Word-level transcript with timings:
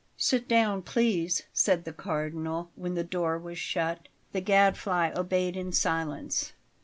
"Sit 0.17 0.47
down, 0.47 0.81
please," 0.81 1.43
said 1.53 1.85
the 1.85 1.93
Cardinal, 1.93 2.71
when 2.75 2.95
the 2.95 3.03
door 3.03 3.37
was 3.37 3.59
shut. 3.59 4.07
The 4.31 4.41
Gadfly 4.41 5.11
obeyed 5.15 5.55
in 5.55 5.71
silence. 5.71 6.53